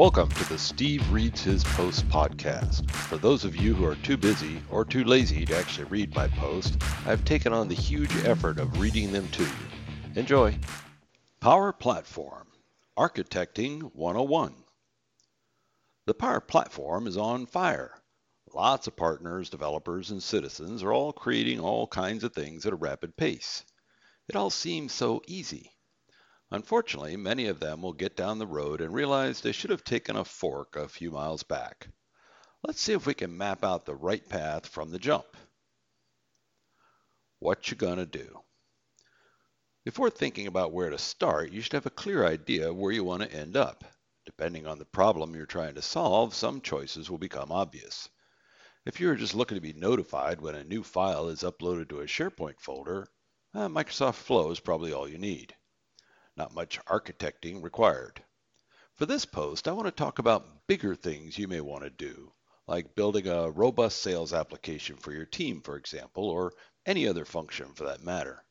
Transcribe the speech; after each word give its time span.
Welcome 0.00 0.30
to 0.30 0.48
the 0.48 0.56
Steve 0.56 1.12
Reads 1.12 1.42
His 1.42 1.62
Post 1.62 2.08
podcast. 2.08 2.90
For 2.90 3.18
those 3.18 3.44
of 3.44 3.54
you 3.54 3.74
who 3.74 3.84
are 3.84 3.96
too 3.96 4.16
busy 4.16 4.62
or 4.70 4.82
too 4.82 5.04
lazy 5.04 5.44
to 5.44 5.54
actually 5.54 5.84
read 5.84 6.14
my 6.14 6.26
post, 6.26 6.82
I've 7.04 7.22
taken 7.26 7.52
on 7.52 7.68
the 7.68 7.74
huge 7.74 8.10
effort 8.24 8.58
of 8.58 8.80
reading 8.80 9.12
them 9.12 9.28
to 9.28 9.42
you. 9.42 9.50
Enjoy. 10.14 10.58
Power 11.40 11.74
Platform 11.74 12.46
Architecting 12.98 13.94
101. 13.94 14.54
The 16.06 16.14
Power 16.14 16.40
Platform 16.40 17.06
is 17.06 17.18
on 17.18 17.44
fire. 17.44 17.92
Lots 18.54 18.86
of 18.86 18.96
partners, 18.96 19.50
developers, 19.50 20.10
and 20.10 20.22
citizens 20.22 20.82
are 20.82 20.94
all 20.94 21.12
creating 21.12 21.60
all 21.60 21.86
kinds 21.86 22.24
of 22.24 22.32
things 22.32 22.64
at 22.64 22.72
a 22.72 22.76
rapid 22.76 23.18
pace. 23.18 23.66
It 24.30 24.34
all 24.34 24.48
seems 24.48 24.94
so 24.94 25.20
easy. 25.26 25.72
Unfortunately, 26.52 27.16
many 27.16 27.46
of 27.46 27.60
them 27.60 27.80
will 27.80 27.92
get 27.92 28.16
down 28.16 28.38
the 28.38 28.46
road 28.46 28.80
and 28.80 28.92
realize 28.92 29.40
they 29.40 29.52
should 29.52 29.70
have 29.70 29.84
taken 29.84 30.16
a 30.16 30.24
fork 30.24 30.74
a 30.74 30.88
few 30.88 31.12
miles 31.12 31.44
back. 31.44 31.86
Let's 32.62 32.80
see 32.80 32.92
if 32.92 33.06
we 33.06 33.14
can 33.14 33.38
map 33.38 33.62
out 33.62 33.86
the 33.86 33.94
right 33.94 34.28
path 34.28 34.66
from 34.66 34.90
the 34.90 34.98
jump. 34.98 35.36
What 37.38 37.70
you 37.70 37.76
gonna 37.76 38.04
do? 38.04 38.42
Before 39.84 40.10
thinking 40.10 40.48
about 40.48 40.72
where 40.72 40.90
to 40.90 40.98
start, 40.98 41.52
you 41.52 41.60
should 41.60 41.72
have 41.72 41.86
a 41.86 41.90
clear 41.90 42.26
idea 42.26 42.70
of 42.70 42.76
where 42.76 42.92
you 42.92 43.04
want 43.04 43.22
to 43.22 43.32
end 43.32 43.56
up. 43.56 43.84
Depending 44.26 44.66
on 44.66 44.78
the 44.78 44.84
problem 44.84 45.34
you're 45.34 45.46
trying 45.46 45.76
to 45.76 45.82
solve, 45.82 46.34
some 46.34 46.60
choices 46.60 47.08
will 47.08 47.18
become 47.18 47.52
obvious. 47.52 48.08
If 48.84 48.98
you're 48.98 49.14
just 49.14 49.34
looking 49.34 49.54
to 49.54 49.62
be 49.62 49.72
notified 49.72 50.40
when 50.40 50.56
a 50.56 50.64
new 50.64 50.82
file 50.82 51.28
is 51.28 51.42
uploaded 51.42 51.90
to 51.90 52.00
a 52.00 52.06
SharePoint 52.06 52.60
folder, 52.60 53.06
uh, 53.54 53.68
Microsoft 53.68 54.16
Flow 54.16 54.50
is 54.50 54.58
probably 54.58 54.92
all 54.92 55.08
you 55.08 55.18
need. 55.18 55.54
Not 56.36 56.54
much 56.54 56.78
architecting 56.86 57.62
required. 57.62 58.24
For 58.94 59.06
this 59.06 59.24
post, 59.24 59.66
I 59.66 59.72
want 59.72 59.86
to 59.86 59.92
talk 59.92 60.18
about 60.18 60.66
bigger 60.66 60.94
things 60.94 61.38
you 61.38 61.48
may 61.48 61.60
want 61.60 61.84
to 61.84 61.90
do, 61.90 62.32
like 62.66 62.94
building 62.94 63.26
a 63.26 63.50
robust 63.50 64.02
sales 64.02 64.32
application 64.32 64.96
for 64.96 65.12
your 65.12 65.26
team, 65.26 65.62
for 65.62 65.76
example, 65.76 66.28
or 66.28 66.52
any 66.86 67.08
other 67.08 67.24
function 67.24 67.74
for 67.74 67.84
that 67.84 68.02
matter. 68.02 68.44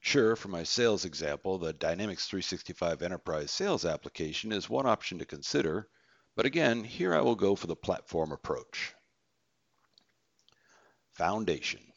Sure, 0.00 0.36
for 0.36 0.48
my 0.48 0.62
sales 0.62 1.04
example, 1.04 1.58
the 1.58 1.72
Dynamics 1.72 2.26
365 2.26 3.00
Enterprise 3.00 3.50
Sales 3.50 3.84
application 3.84 4.52
is 4.52 4.68
one 4.68 4.86
option 4.86 5.18
to 5.18 5.24
consider, 5.24 5.88
but 6.36 6.46
again, 6.46 6.84
here 6.84 7.14
I 7.14 7.20
will 7.20 7.36
go 7.36 7.54
for 7.54 7.68
the 7.68 7.76
platform 7.76 8.32
approach. 8.32 8.94
Foundation. 11.12 11.92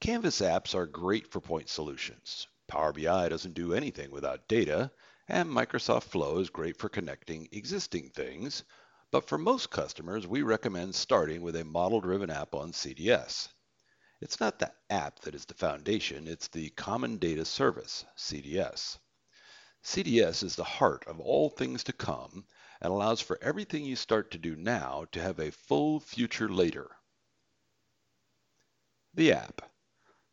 Canvas 0.00 0.40
apps 0.40 0.74
are 0.74 0.86
great 0.86 1.30
for 1.30 1.40
point 1.40 1.68
solutions. 1.68 2.48
Power 2.66 2.92
BI 2.92 3.28
doesn't 3.28 3.54
do 3.54 3.74
anything 3.74 4.10
without 4.10 4.48
data, 4.48 4.90
and 5.28 5.48
Microsoft 5.48 6.04
Flow 6.04 6.38
is 6.38 6.50
great 6.50 6.76
for 6.76 6.88
connecting 6.88 7.48
existing 7.52 8.10
things, 8.10 8.64
but 9.10 9.28
for 9.28 9.38
most 9.38 9.70
customers, 9.70 10.26
we 10.26 10.42
recommend 10.42 10.94
starting 10.94 11.42
with 11.42 11.56
a 11.56 11.64
model-driven 11.64 12.30
app 12.30 12.54
on 12.54 12.72
CDS. 12.72 13.48
It's 14.20 14.40
not 14.40 14.58
the 14.58 14.72
app 14.90 15.20
that 15.20 15.34
is 15.34 15.44
the 15.44 15.54
foundation, 15.54 16.26
it's 16.26 16.48
the 16.48 16.70
Common 16.70 17.18
Data 17.18 17.44
Service, 17.44 18.04
CDS. 18.16 18.98
CDS 19.84 20.42
is 20.42 20.56
the 20.56 20.64
heart 20.64 21.04
of 21.06 21.20
all 21.20 21.50
things 21.50 21.84
to 21.84 21.92
come 21.92 22.46
and 22.80 22.90
allows 22.90 23.20
for 23.20 23.38
everything 23.42 23.84
you 23.84 23.96
start 23.96 24.30
to 24.30 24.38
do 24.38 24.56
now 24.56 25.04
to 25.12 25.20
have 25.20 25.38
a 25.38 25.52
full 25.52 26.00
future 26.00 26.48
later. 26.48 26.90
The 29.12 29.32
app. 29.32 29.70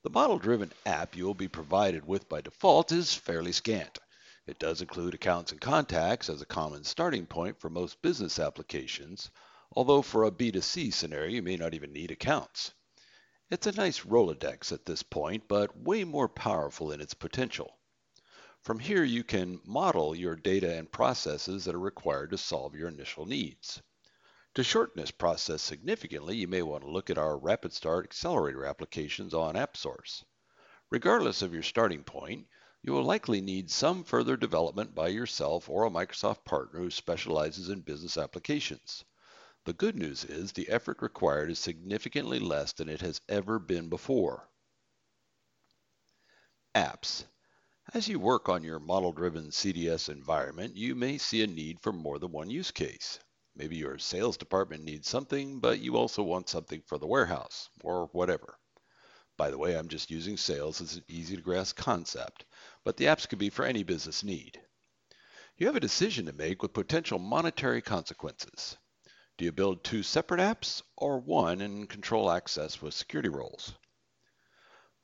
The 0.04 0.10
model-driven 0.10 0.74
app 0.84 1.16
you 1.16 1.26
will 1.26 1.36
be 1.36 1.48
provided 1.48 2.08
with 2.08 2.28
by 2.28 2.42
default 2.42 2.92
is 2.92 3.14
fairly 3.14 3.52
scant. 3.52 4.00
It 4.48 4.58
does 4.58 4.82
include 4.82 5.14
accounts 5.14 5.52
and 5.52 5.62
contacts 5.62 6.28
as 6.28 6.42
a 6.42 6.46
common 6.48 6.84
starting 6.84 7.28
point 7.28 7.60
for 7.60 7.70
most 7.70 8.02
business 8.02 8.40
applications, 8.40 9.30
although 9.74 10.02
for 10.02 10.24
a 10.24 10.32
B2C 10.32 10.92
scenario 10.92 11.30
you 11.30 11.44
may 11.44 11.56
not 11.56 11.76
even 11.76 11.94
need 11.94 12.10
accounts. 12.10 12.74
It's 13.52 13.68
a 13.68 13.72
nice 13.74 14.00
Rolodex 14.00 14.72
at 14.72 14.88
this 14.88 15.04
point, 15.04 15.48
but 15.48 15.78
way 15.78 16.04
more 16.04 16.28
powerful 16.28 16.92
in 16.92 17.00
its 17.00 17.14
potential. 17.14 17.78
From 18.64 18.80
here 18.80 19.04
you 19.04 19.24
can 19.24 19.62
model 19.66 20.16
your 20.16 20.36
data 20.36 20.78
and 20.78 20.92
processes 20.92 21.66
that 21.66 21.76
are 21.76 21.80
required 21.80 22.32
to 22.32 22.40
solve 22.40 22.74
your 22.74 22.88
initial 22.88 23.28
needs. 23.28 23.82
To 24.56 24.64
shorten 24.66 25.02
this 25.02 25.12
process 25.12 25.62
significantly, 25.62 26.36
you 26.36 26.48
may 26.48 26.62
want 26.62 26.84
to 26.84 26.90
look 26.90 27.10
at 27.10 27.18
our 27.18 27.38
Rapid 27.38 27.72
Start 27.72 28.04
Accelerator 28.04 28.66
applications 28.66 29.34
on 29.34 29.56
AppSource. 29.56 30.26
Regardless 30.90 31.42
of 31.42 31.54
your 31.54 31.64
starting 31.64 32.04
point, 32.04 32.48
you 32.82 32.92
will 32.92 33.04
likely 33.04 33.40
need 33.40 33.72
some 33.72 34.04
further 34.04 34.36
development 34.36 34.94
by 34.94 35.08
yourself 35.08 35.70
or 35.70 35.86
a 35.86 35.90
Microsoft 35.90 36.44
partner 36.44 36.82
who 36.82 36.92
specializes 36.92 37.70
in 37.70 37.80
business 37.80 38.18
applications. 38.18 39.06
The 39.64 39.72
good 39.72 39.96
news 39.96 40.26
is 40.26 40.52
the 40.52 40.68
effort 40.68 41.02
required 41.02 41.50
is 41.50 41.60
significantly 41.60 42.40
less 42.40 42.74
than 42.74 42.90
it 42.90 43.00
has 43.00 43.22
ever 43.30 43.58
been 43.58 43.88
before. 43.88 44.50
Apps. 46.76 47.24
As 47.94 48.10
you 48.10 48.20
work 48.20 48.50
on 48.50 48.66
your 48.66 48.80
model-driven 48.80 49.52
CDS 49.52 50.10
environment, 50.10 50.76
you 50.76 50.94
may 50.94 51.18
see 51.20 51.42
a 51.42 51.48
need 51.48 51.80
for 51.80 51.94
more 51.94 52.20
than 52.20 52.34
one 52.34 52.50
use 52.50 52.72
case. 52.72 53.20
Maybe 53.56 53.76
your 53.76 53.98
sales 53.98 54.38
department 54.38 54.84
needs 54.84 55.10
something, 55.10 55.60
but 55.60 55.80
you 55.80 55.98
also 55.98 56.24
want 56.24 56.50
something 56.50 56.82
for 56.84 56.98
the 56.98 57.08
warehouse, 57.08 57.70
or 57.84 58.08
whatever. 58.14 58.58
By 59.38 59.52
the 59.52 59.58
way, 59.58 59.76
I'm 59.78 59.90
just 59.90 60.12
using 60.12 60.38
sales 60.38 60.82
as 60.82 60.96
an 60.96 61.04
easy 61.08 61.36
to 61.36 61.42
grasp 61.42 61.76
concept, 61.76 62.46
but 62.84 62.98
the 62.98 63.06
apps 63.06 63.28
could 63.28 63.40
be 63.40 63.50
for 63.50 63.66
any 63.66 63.84
business 63.84 64.24
need. 64.24 64.62
You 65.58 65.68
have 65.68 65.76
a 65.76 65.82
decision 65.82 66.26
to 66.28 66.34
make 66.34 66.62
with 66.62 66.74
potential 66.74 67.20
monetary 67.20 67.82
consequences. 67.82 68.78
Do 69.38 69.46
you 69.46 69.52
build 69.52 69.84
two 69.84 70.04
separate 70.04 70.40
apps, 70.40 70.82
or 70.96 71.20
one 71.20 71.62
and 71.62 71.90
control 71.90 72.32
access 72.32 72.82
with 72.82 72.94
security 72.94 73.30
roles? 73.30 73.74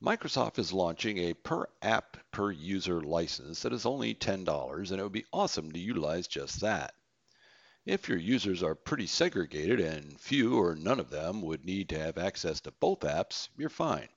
Microsoft 0.02 0.59
is 0.59 0.72
launching 0.72 1.18
a 1.18 1.34
per 1.34 1.68
app 1.81 2.18
per 2.31 2.52
user 2.52 3.02
license 3.02 3.63
that 3.63 3.74
is 3.74 3.86
only 3.86 4.13
$10, 4.13 4.91
and 4.91 5.00
it 5.00 5.03
would 5.03 5.12
be 5.12 5.25
awesome 5.34 5.72
to 5.72 5.80
utilize 5.80 6.28
just 6.28 6.62
that. 6.62 6.94
If 7.90 8.09
your 8.09 8.18
users 8.18 8.64
are 8.64 8.75
pretty 8.75 9.08
segregated 9.08 9.80
and 9.80 10.20
few 10.20 10.59
or 10.59 10.75
none 10.75 11.00
of 11.00 11.09
them 11.09 11.42
would 11.44 11.64
need 11.64 11.88
to 11.88 11.98
have 11.98 12.18
access 12.18 12.59
to 12.62 12.72
both 12.72 13.00
apps, 13.00 13.48
you're 13.56 13.70
fine. 13.70 14.09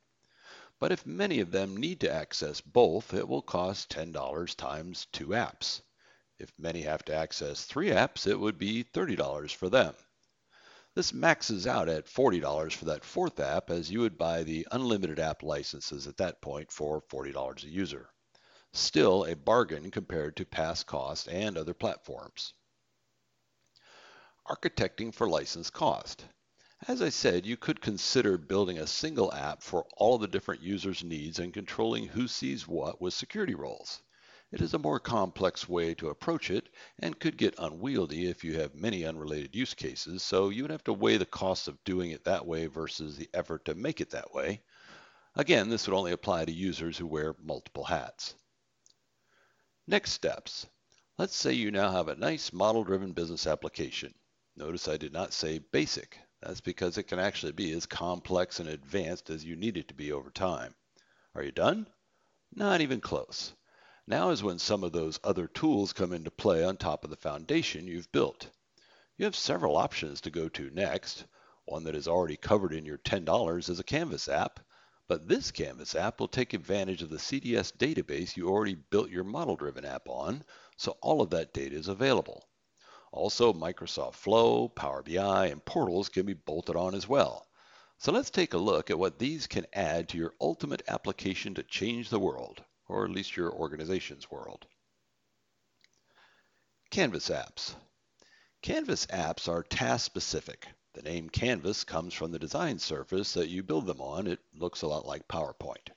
But 0.81 0.91
if 0.91 1.07
many 1.07 1.39
of 1.39 1.53
them 1.53 1.77
need 1.77 2.01
to 2.01 2.13
access 2.13 2.61
both, 2.61 3.15
it 3.15 3.29
will 3.29 3.43
cost 3.43 3.89
$10 3.89 4.57
times 4.57 5.07
two 5.13 5.29
apps. 5.29 5.83
If 6.37 6.53
many 6.59 6.83
have 6.83 7.05
to 7.05 7.15
access 7.15 7.65
three 7.65 7.91
apps, 7.91 8.27
it 8.27 8.35
would 8.35 8.59
be 8.59 8.83
$30 8.83 9.55
for 9.55 9.69
them. 9.69 9.95
This 10.97 11.13
maxes 11.13 11.69
out 11.69 11.89
at 11.89 12.07
$40 12.07 12.73
for 12.73 12.87
that 12.87 13.05
fourth 13.05 13.39
app 13.39 13.71
as 13.71 13.89
you 13.89 14.01
would 14.01 14.19
buy 14.19 14.43
the 14.43 14.67
unlimited 14.73 15.21
app 15.21 15.45
licenses 15.45 16.09
at 16.09 16.17
that 16.17 16.43
point 16.43 16.73
for 16.73 17.03
$40 17.03 17.63
a 17.63 17.69
user. 17.69 18.11
Still 18.73 19.27
a 19.27 19.37
bargain 19.37 19.93
compared 19.93 20.37
to 20.39 20.45
past 20.45 20.87
costs 20.89 21.29
and 21.29 21.57
other 21.57 21.73
platforms. 21.73 22.53
Architecting 24.51 25.15
for 25.15 25.29
license 25.29 25.71
cost. 25.71 26.25
As 26.89 27.01
I 27.01 27.11
said, 27.11 27.47
you 27.47 27.57
could 27.57 27.81
consider 27.81 28.37
building 28.37 28.79
a 28.79 28.87
single 28.89 29.33
app 29.33 29.63
for 29.63 29.87
all 29.97 30.17
of 30.17 30.23
the 30.23 30.27
different 30.27 30.61
users' 30.61 31.05
needs 31.05 31.39
and 31.39 31.55
controlling 31.55 32.09
who 32.09 32.27
sees 32.27 32.67
what 32.67 33.01
with 33.01 33.15
security 33.15 33.55
roles. 33.55 34.03
It 34.51 34.61
is 34.61 34.75
a 34.75 34.79
more 34.81 34.99
complex 34.99 35.69
way 35.69 35.95
to 35.95 36.09
approach 36.09 36.51
it 36.51 36.69
and 36.99 37.21
could 37.21 37.37
get 37.37 37.55
unwieldy 37.59 38.29
if 38.29 38.43
you 38.43 38.59
have 38.59 38.75
many 38.75 39.05
unrelated 39.05 39.55
use 39.55 39.73
cases, 39.73 40.25
so 40.25 40.49
you 40.49 40.65
would 40.65 40.73
have 40.73 40.83
to 40.83 40.93
weigh 40.93 41.17
the 41.17 41.27
costs 41.27 41.69
of 41.69 41.85
doing 41.85 42.11
it 42.11 42.25
that 42.25 42.45
way 42.45 42.67
versus 42.67 43.17
the 43.17 43.31
effort 43.33 43.65
to 43.67 43.77
make 43.77 44.01
it 44.01 44.11
that 44.11 44.35
way. 44.35 44.63
Again, 45.37 45.69
this 45.69 45.87
would 45.87 45.97
only 45.97 46.11
apply 46.11 46.45
to 46.45 46.53
users 46.53 46.99
who 46.99 47.07
wear 47.07 47.37
multiple 47.41 47.85
hats. 47.85 48.35
Next 49.87 50.11
steps. 50.11 50.67
Let's 51.19 51.37
say 51.37 51.53
you 51.53 51.71
now 51.71 51.93
have 51.93 52.09
a 52.09 52.17
nice 52.17 52.53
model-driven 52.53 53.13
business 53.13 53.47
application. 53.47 54.13
Notice 54.61 54.89
I 54.89 54.99
did 54.99 55.15
not 55.15 55.33
say 55.33 55.59
basic. 55.59 56.19
That's 56.43 56.61
because 56.61 56.99
it 56.99 57.05
can 57.05 57.19
actually 57.19 57.53
be 57.53 57.73
as 57.73 57.87
complex 57.87 58.61
and 58.61 58.69
advanced 58.69 59.31
as 59.31 59.43
you 59.43 59.57
need 59.57 59.79
it 59.79 59.89
to 59.89 59.95
be 59.95 60.13
over 60.13 60.31
time. 60.31 60.75
Are 61.35 61.43
you 61.43 61.51
done? 61.51 61.89
Not 62.55 62.83
even 62.83 63.01
close. 63.01 63.55
Now 64.07 64.29
is 64.29 64.43
when 64.43 64.59
some 64.59 64.85
of 64.85 64.93
those 64.93 65.19
other 65.25 65.47
tools 65.47 65.95
come 65.95 66.13
into 66.13 66.31
play 66.31 66.63
on 66.63 66.77
top 66.77 67.05
of 67.05 67.11
the 67.11 67.17
foundation 67.17 67.87
you've 67.87 68.13
built. 68.13 68.51
You 69.17 69.25
have 69.25 69.35
several 69.35 69.79
options 69.79 70.21
to 70.21 70.31
go 70.31 70.51
to 70.51 70.69
next. 70.69 71.25
One 71.65 71.85
that 71.85 71.97
is 71.97 72.07
already 72.07 72.37
covered 72.37 72.75
in 72.75 72.85
your 72.85 72.99
$10 72.99 73.71
is 73.71 73.81
a 73.81 73.83
Canvas 73.83 74.29
app, 74.29 74.61
but 75.09 75.27
this 75.27 75.51
Canvas 75.51 75.95
app 75.95 76.21
will 76.21 76.29
take 76.29 76.53
advantage 76.53 77.01
of 77.01 77.09
the 77.09 77.17
CDS 77.17 77.75
database 77.75 78.37
you 78.37 78.51
already 78.51 78.75
built 78.75 79.09
your 79.09 79.25
model-driven 79.25 79.87
app 79.87 80.07
on, 80.07 80.45
so 80.77 80.99
all 81.01 81.23
of 81.23 81.31
that 81.31 81.55
data 81.55 81.75
is 81.75 81.89
available. 81.89 82.45
Also, 83.13 83.53
Microsoft 83.53 84.15
Flow, 84.15 84.69
Power 84.69 85.03
BI, 85.03 85.47
and 85.47 85.65
portals 85.65 86.09
can 86.09 86.25
be 86.27 86.35
bolted 86.35 86.77
on 86.77 86.95
as 86.95 87.09
well. 87.09 87.47
So 87.99 88.13
let's 88.13 88.31
take 88.31 88.55
a 88.55 88.59
look 88.59 88.89
at 88.89 88.99
what 88.99 89.19
these 89.19 89.47
can 89.47 89.67
add 89.73 90.09
to 90.09 90.17
your 90.17 90.35
ultimate 90.41 90.83
application 90.89 91.55
to 91.55 91.63
change 91.63 92.09
the 92.09 92.21
world, 92.21 92.63
or 92.89 93.05
at 93.05 93.11
least 93.11 93.37
your 93.37 93.53
organization's 93.53 94.31
world. 94.31 94.65
Canvas 96.91 97.29
apps. 97.29 97.75
Canvas 98.63 99.07
apps 99.07 99.49
are 99.49 99.63
task 99.63 100.07
specific. 100.07 100.67
The 100.95 101.03
name 101.03 101.29
Canvas 101.29 101.85
comes 101.85 102.15
from 102.15 102.33
the 102.33 102.39
design 102.39 102.79
surface 102.79 103.35
that 103.35 103.49
you 103.49 103.63
build 103.63 103.87
them 103.87 104.01
on. 104.01 104.27
It 104.27 104.41
looks 104.55 104.83
a 104.83 104.87
lot 104.87 105.07
like 105.07 105.29
PowerPoint. 105.29 105.91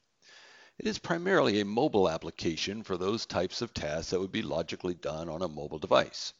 It 0.79 0.87
is 0.87 0.99
primarily 0.99 1.59
a 1.59 1.65
mobile 1.65 2.09
application 2.09 2.83
for 2.83 2.97
those 2.97 3.25
types 3.25 3.61
of 3.61 3.73
tasks 3.73 4.09
that 4.11 4.19
would 4.19 4.31
be 4.31 4.41
logically 4.41 4.93
done 4.93 5.29
on 5.29 5.41
a 5.41 5.47
mobile 5.47 5.79
device. 5.79 6.33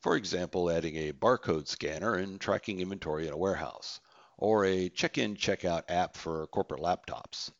For 0.00 0.16
example, 0.16 0.70
adding 0.70 0.96
a 0.96 1.12
barcode 1.12 1.66
scanner 1.66 2.14
and 2.14 2.40
tracking 2.40 2.80
inventory 2.80 3.26
in 3.26 3.32
a 3.32 3.36
warehouse, 3.36 3.98
or 4.36 4.64
a 4.64 4.88
check-in 4.90 5.36
check-out 5.36 5.90
app 5.90 6.16
for 6.16 6.46
corporate 6.48 6.82
laptops. 6.82 7.50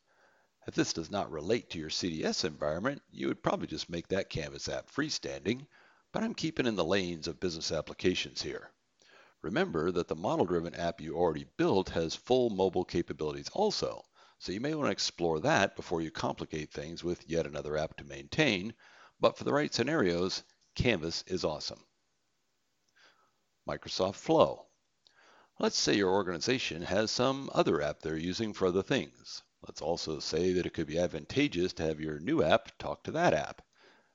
If 0.66 0.74
this 0.74 0.92
does 0.92 1.10
not 1.10 1.30
relate 1.30 1.70
to 1.70 1.78
your 1.78 1.90
CDS 1.90 2.44
environment, 2.44 3.02
you 3.10 3.28
would 3.28 3.42
probably 3.42 3.68
just 3.68 3.88
make 3.88 4.08
that 4.08 4.30
Canvas 4.30 4.68
app 4.68 4.90
freestanding, 4.90 5.66
but 6.12 6.22
I'm 6.22 6.34
keeping 6.34 6.66
in 6.66 6.76
the 6.76 6.84
lanes 6.84 7.26
of 7.26 7.40
business 7.40 7.72
applications 7.72 8.42
here. 8.42 8.70
Remember 9.42 9.90
that 9.92 10.08
the 10.08 10.14
model-driven 10.14 10.74
app 10.74 11.00
you 11.00 11.16
already 11.16 11.46
built 11.56 11.90
has 11.90 12.14
full 12.14 12.50
mobile 12.50 12.84
capabilities 12.84 13.48
also, 13.52 14.04
so 14.38 14.52
you 14.52 14.60
may 14.60 14.74
want 14.74 14.88
to 14.88 14.92
explore 14.92 15.40
that 15.40 15.76
before 15.76 16.02
you 16.02 16.10
complicate 16.10 16.70
things 16.70 17.02
with 17.02 17.28
yet 17.28 17.46
another 17.46 17.76
app 17.76 17.96
to 17.96 18.04
maintain, 18.04 18.74
but 19.20 19.38
for 19.38 19.44
the 19.44 19.52
right 19.52 19.72
scenarios, 19.72 20.42
Canvas 20.74 21.24
is 21.26 21.44
awesome. 21.44 21.82
Microsoft 23.68 24.14
Flow. 24.14 24.64
Let's 25.58 25.76
say 25.76 25.96
your 25.96 26.12
organization 26.12 26.82
has 26.82 27.10
some 27.10 27.50
other 27.52 27.82
app 27.82 28.00
they're 28.00 28.16
using 28.16 28.52
for 28.52 28.68
other 28.68 28.84
things. 28.84 29.42
Let's 29.66 29.82
also 29.82 30.20
say 30.20 30.52
that 30.52 30.66
it 30.66 30.72
could 30.72 30.86
be 30.86 31.00
advantageous 31.00 31.72
to 31.72 31.82
have 31.82 31.98
your 31.98 32.20
new 32.20 32.44
app 32.44 32.78
talk 32.78 33.02
to 33.02 33.10
that 33.10 33.34
app. 33.34 33.62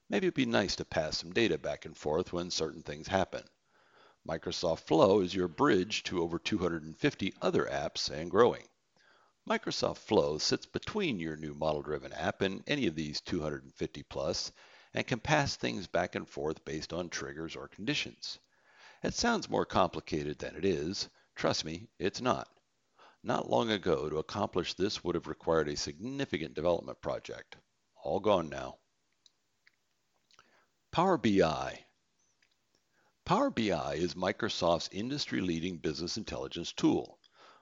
Maybe 0.07 0.27
it'd 0.27 0.36
be 0.36 0.45
nice 0.45 0.77
to 0.77 0.86
pass 0.86 1.18
some 1.18 1.33
data 1.33 1.57
back 1.57 1.83
and 1.83 1.98
forth 1.98 2.31
when 2.31 2.50
certain 2.50 2.81
things 2.81 3.09
happen. 3.09 3.44
Microsoft 4.25 4.81
Flow 4.81 5.19
is 5.19 5.36
your 5.36 5.50
bridge 5.50 6.04
to 6.04 6.21
over 6.21 6.39
250 6.39 7.33
other 7.42 7.65
apps 7.65 8.09
and 8.09 8.31
growing. 8.31 8.69
Microsoft 9.50 9.97
Flow 9.97 10.38
sits 10.38 10.65
between 10.65 11.19
your 11.19 11.36
new 11.36 11.54
model-driven 11.54 12.13
app 12.13 12.42
and 12.42 12.63
any 12.68 12.88
of 12.88 12.95
these 12.95 13.19
250 13.19 14.04
plus 14.04 14.54
and 14.94 15.06
can 15.06 15.19
pass 15.19 15.57
things 15.57 15.88
back 15.88 16.15
and 16.15 16.30
forth 16.30 16.63
based 16.63 16.94
on 16.94 17.09
triggers 17.09 17.57
or 17.57 17.68
conditions. 17.68 18.39
It 19.03 19.15
sounds 19.15 19.50
more 19.50 19.65
complicated 19.65 20.38
than 20.38 20.56
it 20.56 20.63
is. 20.63 21.09
Trust 21.36 21.65
me, 21.65 21.88
it's 21.98 22.21
not. 22.21 22.48
Not 23.24 23.50
long 23.50 23.71
ago, 23.71 24.09
to 24.09 24.19
accomplish 24.19 24.74
this 24.74 25.03
would 25.03 25.15
have 25.15 25.27
required 25.27 25.69
a 25.69 25.75
significant 25.75 26.53
development 26.53 27.01
project. 27.01 27.57
All 28.03 28.19
gone 28.19 28.50
now. 28.50 28.77
Power 30.92 31.18
BI. 31.18 31.86
Power 33.25 33.50
BI 33.50 33.95
is 33.95 34.13
Microsoft's 34.13 34.89
industry-leading 34.92 35.77
business 35.77 36.18
intelligence 36.18 36.71
tool. 36.71 37.18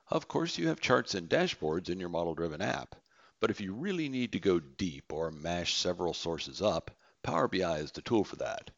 Of 0.08 0.28
course, 0.28 0.58
you 0.58 0.68
have 0.68 0.82
charts 0.82 1.14
and 1.14 1.30
dashboards 1.30 1.90
in 1.90 2.00
your 2.00 2.10
model-driven 2.10 2.62
app, 2.62 2.96
but 3.40 3.52
if 3.52 3.62
you 3.62 3.74
really 3.74 4.10
need 4.10 4.34
to 4.34 4.40
go 4.40 4.60
deep 4.60 5.14
or 5.14 5.32
mash 5.32 5.76
several 5.76 6.14
sources 6.14 6.62
up, 6.62 6.92
Power 7.24 7.48
BI 7.48 7.78
is 7.78 7.92
the 7.92 8.02
tool 8.02 8.24
for 8.24 8.36
that. 8.38 8.72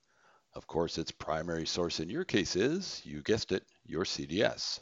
Of 0.53 0.68
course, 0.68 0.98
its 0.98 1.12
primary 1.12 1.65
source 1.65 2.01
in 2.01 2.09
your 2.09 2.25
case 2.25 2.57
is, 2.57 3.01
you 3.06 3.21
guessed 3.21 3.53
it, 3.53 3.65
your 3.86 4.03
CDS. 4.03 4.81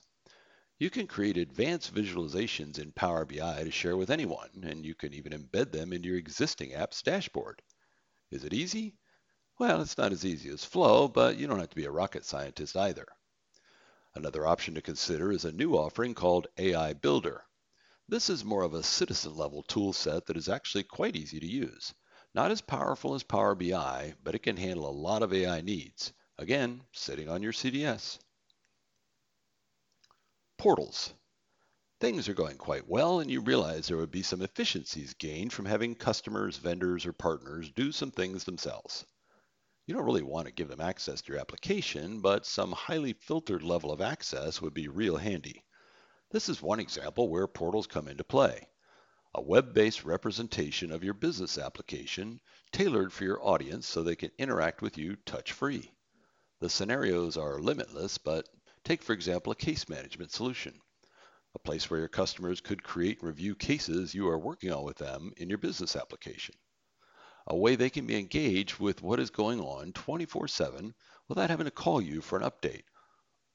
You 0.80 0.90
can 0.90 1.06
create 1.06 1.38
advanced 1.38 1.94
visualizations 1.94 2.80
in 2.80 2.92
Power 2.92 3.24
BI 3.24 3.64
to 3.64 3.70
share 3.70 3.96
with 3.96 4.10
anyone, 4.10 4.64
and 4.64 4.84
you 4.84 4.96
can 4.96 5.14
even 5.14 5.32
embed 5.32 5.72
them 5.72 5.94
into 5.94 6.08
your 6.08 6.18
existing 6.18 6.74
app's 6.74 7.04
dashboard. 7.04 7.62
Is 8.32 8.44
it 8.44 8.54
easy? 8.54 8.98
Well, 9.60 9.82
it's 9.82 9.98
not 9.98 10.12
as 10.12 10.26
easy 10.26 10.50
as 10.50 10.66
Flow, 10.66 11.08
but 11.08 11.38
you 11.38 11.46
don't 11.46 11.60
have 11.60 11.70
to 11.70 11.76
be 11.76 11.86
a 11.86 11.92
rocket 11.92 12.26
scientist 12.26 12.76
either. 12.76 13.08
Another 14.16 14.48
option 14.48 14.74
to 14.74 14.82
consider 14.82 15.32
is 15.32 15.46
a 15.46 15.52
new 15.52 15.78
offering 15.78 16.16
called 16.16 16.48
AI 16.58 16.94
Builder. 16.94 17.44
This 18.08 18.28
is 18.30 18.44
more 18.44 18.64
of 18.64 18.74
a 18.74 18.82
citizen 18.82 19.36
level 19.36 19.62
tool 19.62 19.94
set 19.94 20.26
that 20.26 20.38
is 20.38 20.50
actually 20.50 20.86
quite 20.86 21.16
easy 21.16 21.40
to 21.40 21.46
use. 21.46 21.94
Not 22.36 22.52
as 22.52 22.62
powerful 22.62 23.16
as 23.16 23.24
Power 23.24 23.56
BI, 23.56 24.14
but 24.24 24.36
it 24.36 24.44
can 24.44 24.58
handle 24.58 24.88
a 24.88 24.92
lot 24.92 25.24
of 25.24 25.34
AI 25.34 25.62
needs. 25.62 26.14
Again, 26.38 26.84
sitting 26.94 27.28
on 27.28 27.42
your 27.42 27.52
CDS. 27.52 28.20
Portals. 30.58 31.14
Things 32.00 32.30
are 32.30 32.34
going 32.34 32.58
quite 32.58 32.88
well, 32.88 33.20
and 33.20 33.32
you 33.32 33.42
realize 33.42 33.88
there 33.88 33.98
would 33.98 34.12
be 34.12 34.24
some 34.24 34.42
efficiencies 34.42 35.16
gained 35.16 35.52
from 35.52 35.66
having 35.66 35.96
customers, 35.96 36.58
vendors, 36.58 37.06
or 37.06 37.14
partners 37.14 37.72
do 37.72 37.92
some 37.92 38.12
things 38.12 38.44
themselves. 38.44 39.06
You 39.88 39.96
don't 39.96 40.06
really 40.06 40.22
want 40.22 40.46
to 40.46 40.54
give 40.54 40.68
them 40.68 40.82
access 40.82 41.22
to 41.24 41.34
your 41.34 41.42
application, 41.42 42.22
but 42.22 42.46
some 42.46 42.72
highly 42.74 43.14
filtered 43.14 43.64
level 43.64 43.92
of 43.92 44.02
access 44.02 44.62
would 44.62 44.76
be 44.76 44.88
real 44.88 45.18
handy. 45.18 45.66
This 46.30 46.48
is 46.48 46.62
one 46.62 46.80
example 46.80 47.28
where 47.28 47.48
portals 47.48 47.88
come 47.88 48.08
into 48.08 48.24
play. 48.24 48.70
A 49.36 49.42
web-based 49.42 50.04
representation 50.04 50.92
of 50.92 51.04
your 51.04 51.14
business 51.14 51.58
application 51.58 52.40
tailored 52.72 53.14
for 53.14 53.24
your 53.24 53.44
audience 53.46 53.88
so 53.88 54.04
they 54.04 54.16
can 54.16 54.32
interact 54.38 54.82
with 54.82 54.98
you 54.98 55.16
touch-free. 55.26 55.92
The 56.60 56.70
scenarios 56.70 57.38
are 57.38 57.60
limitless, 57.60 58.18
but 58.18 58.48
take 58.84 59.04
for 59.04 59.14
example 59.14 59.52
a 59.52 59.56
case 59.56 59.88
management 59.88 60.32
solution, 60.32 60.80
a 61.56 61.60
place 61.60 61.90
where 61.90 62.00
your 62.00 62.10
customers 62.10 62.62
could 62.62 62.84
create 62.84 63.20
and 63.20 63.28
review 63.28 63.56
cases 63.56 64.14
you 64.14 64.28
are 64.28 64.38
working 64.38 64.72
on 64.72 64.84
with 64.84 64.98
them 64.98 65.34
in 65.38 65.50
your 65.50 65.58
business 65.58 65.96
application 65.96 66.56
a 67.50 67.58
way 67.58 67.76
they 67.76 67.90
can 67.90 68.06
be 68.06 68.16
engaged 68.16 68.78
with 68.78 69.02
what 69.02 69.20
is 69.20 69.32
going 69.32 69.60
on 69.60 69.92
24 69.94 70.48
7 70.48 70.94
without 71.28 71.50
having 71.50 71.66
to 71.66 71.72
call 71.72 72.00
you 72.00 72.22
for 72.22 72.38
an 72.38 72.44
update, 72.44 72.84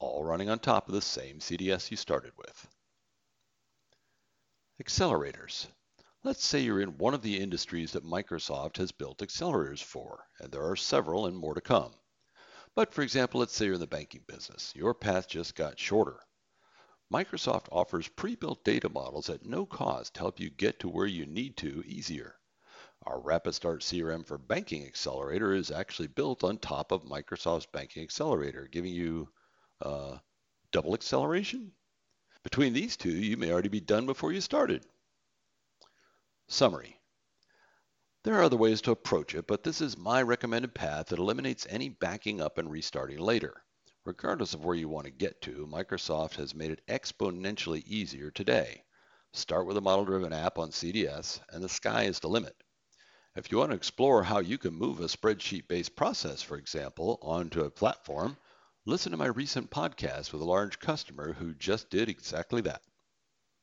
all 0.00 0.24
running 0.24 0.50
on 0.50 0.58
top 0.58 0.88
of 0.88 0.94
the 0.94 1.00
same 1.00 1.38
CDS 1.38 1.92
you 1.92 1.96
started 1.96 2.32
with. 2.36 2.68
Accelerators. 4.82 5.68
Let's 6.24 6.44
say 6.44 6.58
you're 6.58 6.80
in 6.80 6.98
one 6.98 7.14
of 7.14 7.22
the 7.22 7.38
industries 7.38 7.92
that 7.92 8.04
Microsoft 8.04 8.78
has 8.78 8.90
built 8.90 9.18
accelerators 9.18 9.80
for, 9.80 10.26
and 10.40 10.50
there 10.50 10.68
are 10.68 10.74
several 10.74 11.26
and 11.26 11.36
more 11.36 11.54
to 11.54 11.60
come. 11.60 11.94
But 12.74 12.92
for 12.92 13.02
example, 13.02 13.38
let's 13.38 13.54
say 13.54 13.66
you're 13.66 13.74
in 13.74 13.80
the 13.80 13.86
banking 13.86 14.24
business. 14.26 14.74
Your 14.74 14.92
path 14.92 15.28
just 15.28 15.54
got 15.54 15.78
shorter. 15.78 16.18
Microsoft 17.12 17.68
offers 17.70 18.08
pre-built 18.08 18.64
data 18.64 18.88
models 18.88 19.30
at 19.30 19.46
no 19.46 19.64
cost 19.64 20.14
to 20.14 20.20
help 20.20 20.40
you 20.40 20.50
get 20.50 20.80
to 20.80 20.88
where 20.88 21.06
you 21.06 21.24
need 21.24 21.56
to 21.58 21.84
easier. 21.86 22.34
Our 23.06 23.20
Rapid 23.20 23.54
Start 23.54 23.82
CRM 23.82 24.26
for 24.26 24.38
Banking 24.38 24.84
Accelerator 24.86 25.52
is 25.54 25.70
actually 25.70 26.08
built 26.08 26.42
on 26.42 26.58
top 26.58 26.90
of 26.90 27.04
Microsoft's 27.04 27.66
Banking 27.66 28.02
Accelerator, 28.02 28.66
giving 28.66 28.92
you 28.92 29.28
uh, 29.80 30.18
double 30.72 30.94
acceleration. 30.94 31.70
Between 32.44 32.74
these 32.74 32.96
two, 32.96 33.10
you 33.10 33.36
may 33.36 33.50
already 33.50 33.70
be 33.70 33.80
done 33.80 34.06
before 34.06 34.30
you 34.30 34.40
started. 34.40 34.86
Summary. 36.46 37.00
There 38.22 38.34
are 38.34 38.42
other 38.42 38.56
ways 38.56 38.82
to 38.82 38.90
approach 38.90 39.34
it, 39.34 39.46
but 39.46 39.64
this 39.64 39.80
is 39.80 39.98
my 39.98 40.22
recommended 40.22 40.74
path 40.74 41.06
that 41.06 41.18
eliminates 41.18 41.66
any 41.68 41.88
backing 41.88 42.40
up 42.40 42.58
and 42.58 42.70
restarting 42.70 43.18
later. 43.18 43.62
Regardless 44.04 44.52
of 44.52 44.62
where 44.62 44.76
you 44.76 44.90
want 44.90 45.06
to 45.06 45.10
get 45.10 45.40
to, 45.42 45.66
Microsoft 45.66 46.34
has 46.34 46.54
made 46.54 46.70
it 46.70 46.86
exponentially 46.86 47.82
easier 47.86 48.30
today. 48.30 48.84
Start 49.32 49.66
with 49.66 49.78
a 49.78 49.80
model-driven 49.80 50.32
app 50.32 50.58
on 50.58 50.70
CDS, 50.70 51.40
and 51.48 51.64
the 51.64 51.68
sky 51.68 52.04
is 52.04 52.20
the 52.20 52.28
limit. 52.28 52.54
If 53.34 53.50
you 53.50 53.58
want 53.58 53.70
to 53.70 53.76
explore 53.76 54.22
how 54.22 54.40
you 54.40 54.58
can 54.58 54.74
move 54.74 55.00
a 55.00 55.04
spreadsheet-based 55.04 55.96
process, 55.96 56.42
for 56.42 56.58
example, 56.58 57.18
onto 57.22 57.62
a 57.62 57.70
platform, 57.70 58.36
listen 58.86 59.12
to 59.12 59.16
my 59.16 59.26
recent 59.26 59.70
podcast 59.70 60.32
with 60.32 60.42
a 60.42 60.44
large 60.44 60.78
customer 60.78 61.32
who 61.32 61.54
just 61.54 61.88
did 61.88 62.08
exactly 62.08 62.60
that. 62.60 62.82